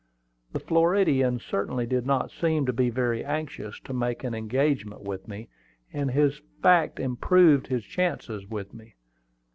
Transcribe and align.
The 0.51 0.59
Floridian 0.59 1.37
certainly 1.37 1.85
did 1.85 2.07
not 2.07 2.31
seem 2.31 2.65
to 2.65 2.73
be 2.73 2.89
very 2.89 3.23
anxious 3.23 3.79
to 3.81 3.93
make 3.93 4.23
an 4.23 4.33
engagement 4.33 5.03
with 5.03 5.27
me; 5.27 5.47
and 5.93 6.09
this 6.09 6.41
fact 6.63 6.99
improved 6.99 7.67
his 7.67 7.83
chances 7.83 8.47
with 8.49 8.73
me. 8.73 8.95